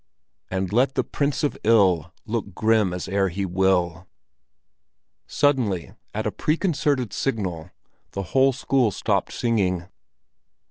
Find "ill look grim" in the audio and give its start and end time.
1.63-2.91